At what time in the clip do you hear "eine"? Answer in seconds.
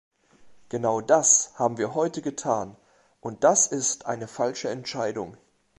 4.07-4.27